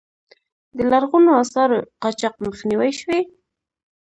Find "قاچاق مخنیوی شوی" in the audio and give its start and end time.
2.01-3.21